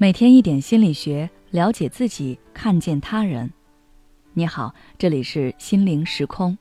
[0.00, 3.52] 每天一点心理学，了解自己，看见他人。
[4.32, 6.56] 你好，这里是心灵时空。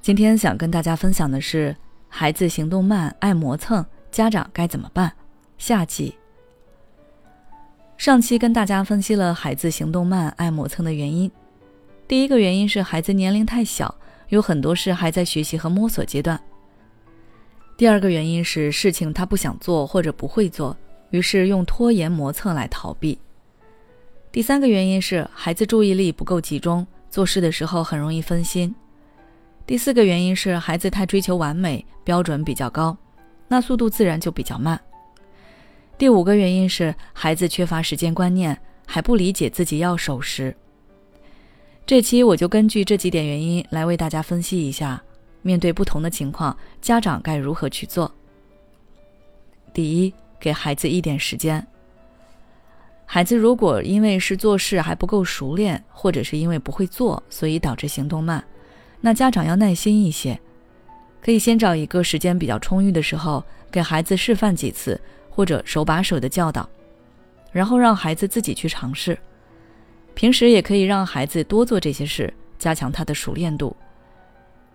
[0.00, 1.76] 今天想跟大家分享的是，
[2.08, 5.12] 孩子行动慢、爱磨蹭，家长该怎么办？
[5.58, 6.14] 下集。
[7.96, 11.28] 上期跟大家分析了孩子行动慢、爱磨蹭的原因。
[12.06, 13.92] 第一个原因是孩子年龄太小，
[14.28, 16.40] 有很多事还在学习和摸索阶段。
[17.76, 20.76] 第二个原因是事情他不想做或者不会做。
[21.10, 23.18] 于是用拖延磨蹭来逃避。
[24.32, 28.74] 第三个原因是孩子注意力不够集中，做事的时候很容易分心。
[29.66, 32.96] 第四个原因是孩子太追求完美，标准比较高，
[33.48, 34.80] 那速度自然就比较慢。
[35.98, 40.56] 第五个原因是孩子缺乏时间观念，还不理解自己要守时。
[41.84, 45.02] 这期我就根据这几点原因来为大家分析一下，
[45.42, 48.10] 面对不同的情况，家长该如何去做。
[49.74, 50.14] 第一。
[50.40, 51.64] 给孩子一点时间。
[53.04, 58.42] 孩子如果因为是做事还不够熟练，或者是因为不会做，所以导致行动慢，
[59.00, 60.40] 那家长要耐心一些，
[61.20, 66.68] 可以先找一个时间比较充裕的时候，给孩子示范几次，或者手把手的教导，
[67.52, 69.18] 然后让孩子自己去尝试。
[70.14, 73.76] 平时也可以让孩子多做这些事，加强他的熟练度。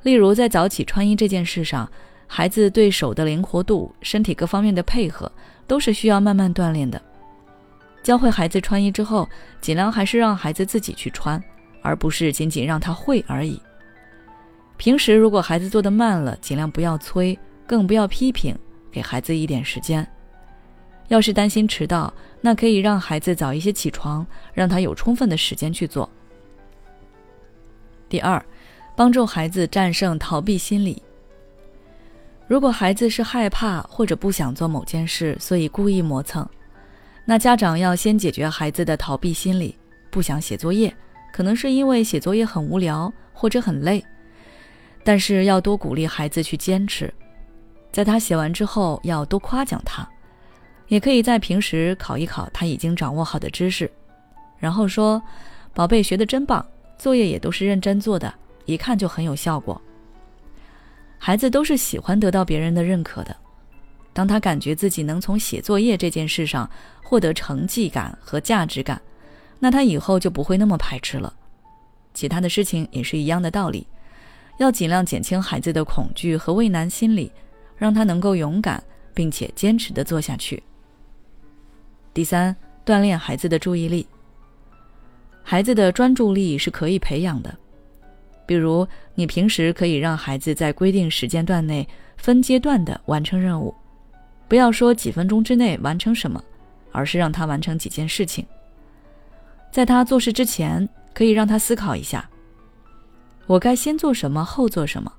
[0.03, 1.89] 例如在早起穿衣这件事上。
[2.27, 5.31] 孩子对手的灵活度、身体各方面的配合，
[5.67, 7.01] 都是需要慢慢锻炼的。
[8.03, 9.27] 教会孩子穿衣之后，
[9.59, 11.43] 尽量还是让孩子自己去穿，
[11.81, 13.59] 而不是仅仅让他会而已。
[14.77, 18.55] 平时如果孩子做的慢了，尽量不要催，更不要批评，
[18.91, 20.05] 给孩子一点时间。
[21.07, 26.09] 要是担心迟到，那可以让孩子早一些起床，让他有充分的时间去做。
[28.09, 28.43] 第二，
[28.95, 31.01] 帮助孩子战胜逃避心理。
[32.47, 36.47] 如果孩子是害怕或者不想做某件事，所以故意磨蹭，
[37.25, 39.75] 那家长要先解决孩子的逃避心理。
[40.11, 40.95] 不想写作业，
[41.33, 44.01] 可能是因为写作业很无聊或者很累，
[45.03, 47.13] 但是要多鼓励孩子去坚持。
[47.91, 50.07] 在他写完之后，要多夸奖他，
[50.87, 53.91] 也可以在平时考一考他已经掌握好的知识，
[54.57, 55.21] 然后说
[55.73, 56.65] ：“宝贝，学的真棒，
[56.97, 58.33] 作业也都是认真做的，
[58.65, 59.81] 一看就很有效果。”
[61.25, 63.35] 孩子都是喜欢得到别人的认可的。
[64.13, 66.69] 当他感觉自己能从写作业这件事上
[67.01, 69.01] 获得成绩感和价值感，
[69.57, 71.33] 那他以后就不会那么排斥了。
[72.13, 73.87] 其他的事情也是一样的道理，
[74.59, 77.31] 要尽量减轻孩子的恐惧和畏难心理，
[77.75, 80.61] 让他能够勇敢并且坚持的做下去。
[82.13, 82.55] 第三，
[82.85, 84.05] 锻炼孩子的注意力。
[85.41, 87.57] 孩子的专注力是可以培养的。
[88.45, 93.73] 比如，你平时可以让孩子在规定时间段内分阶段的完成任务，
[94.47, 96.43] 不要说几分钟之内完成什么，
[96.91, 98.45] 而是让他完成几件事情。
[99.71, 102.29] 在他做事之前，可以让他思考一下：
[103.47, 105.11] 我该先做什么，后做什么。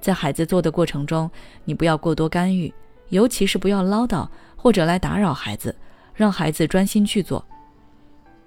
[0.00, 1.28] 在孩子做的过程中，
[1.64, 2.72] 你不要过多干预，
[3.08, 5.74] 尤其是不要唠叨或者来打扰孩子，
[6.14, 7.44] 让孩子专心去做。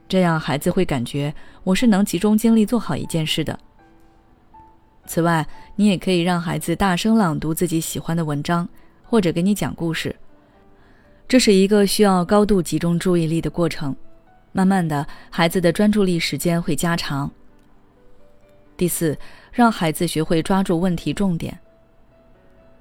[0.08, 1.34] 这样，孩子会感觉
[1.64, 3.58] 我是能集中精力做好一件事的。
[5.12, 5.46] 此外，
[5.76, 8.66] 你也可以让孩子大声朗读自己喜欢的文章，
[9.04, 10.16] 或者给你讲故事。
[11.28, 13.94] 这是一个需要高度集中注意力的过程，
[14.54, 17.30] 慢慢的，孩子的专注力时间会加长。
[18.78, 19.18] 第四，
[19.52, 21.60] 让孩子学会抓住问题重点。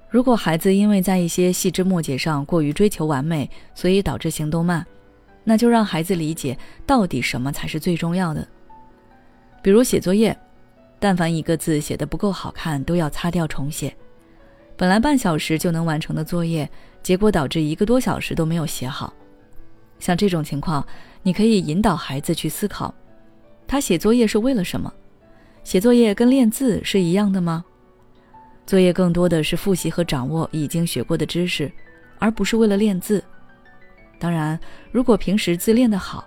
[0.09, 4.87] 如果孩子因为在一些细枝末节上过于追求完美，所以导致行动慢，
[5.43, 8.47] 那就让孩子理解到底什么才是最重要的。
[9.61, 10.33] 比如写作业。
[11.01, 13.91] 但凡一个字写的不够好看，都要擦掉重写。
[14.77, 16.69] 本来半小时就能完成的作业，
[17.01, 19.11] 结果导致一个多小时都没有写好。
[19.97, 20.85] 像这种情况，
[21.23, 22.93] 你可以引导孩子去思考：
[23.65, 24.93] 他写作业是为了什么？
[25.63, 27.65] 写作业跟练字是一样的吗？
[28.67, 31.71] 作业更多的是复习和掌握已经学过的知识，
[32.19, 33.23] 而不是为了练字。
[34.19, 34.59] 当然，
[34.91, 36.23] 如果平时字练得好，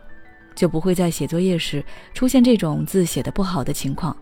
[0.56, 4.16] 就不会在写作业时出现这种字写的不好的情况。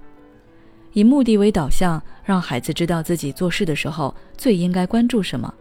[0.93, 5.53] 以目的为导向，让孩子知道自己做事的时候最应该关注什么。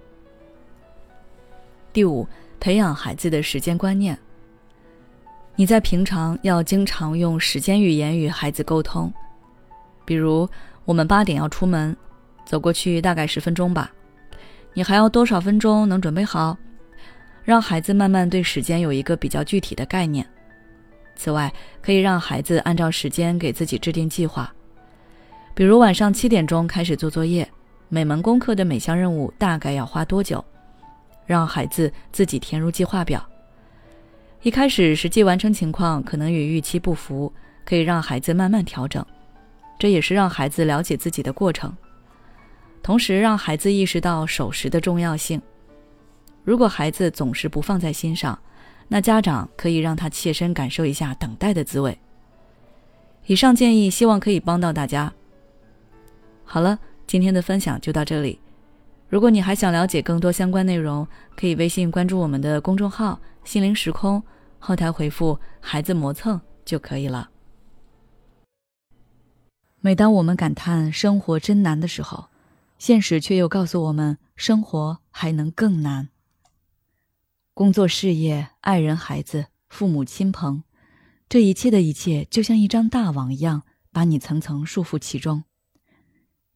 [1.93, 2.27] 第五，
[2.59, 4.17] 培养孩子的时间观念。
[5.55, 9.11] 你在平常要经常用时间语言与孩子沟通，
[10.05, 10.47] 比如
[10.85, 11.95] 我们八点要出门，
[12.45, 13.91] 走过去大概十分钟吧，
[14.73, 16.57] 你还要多少分钟能准备好？
[17.43, 20.25] 让孩子慢慢对时间有一个比较具体的概念。
[21.15, 24.53] 此外，可以让孩子按照时间给自己制定计划。
[25.53, 27.47] 比如晚上七点钟开始做作业，
[27.89, 30.43] 每门功课的每项任务大概要花多久？
[31.25, 33.25] 让孩子自己填入计划表，
[34.41, 37.31] 一开始实际完成情况可能与预期不符，
[37.63, 39.05] 可以让孩子慢慢调整，
[39.77, 41.75] 这也是让孩子了解自己的过程，
[42.81, 45.41] 同时让孩子意识到守时的重要性。
[46.43, 48.37] 如果孩子总是不放在心上，
[48.87, 51.97] 那家长可以让他切身感受一下等待的滋味。
[53.25, 55.13] 以上建议希望可以帮到大家。
[56.53, 56.77] 好了，
[57.07, 58.37] 今天的分享就到这里。
[59.07, 64.21] 如果你还想了解更多相关内容，可以微信关注我们的公众号“心灵时空”，
[64.59, 67.29] 后台回复“孩子磨蹭”就可以了。
[69.79, 72.25] 每当我们感叹生活真难的时候，
[72.77, 76.09] 现实却又告诉我们，生活还能更难。
[77.53, 80.63] 工作、事业、爱人、孩子、父母亲朋，
[81.29, 83.63] 这一切的一切，就像一张大网一样，
[83.93, 85.45] 把你层层束缚其中。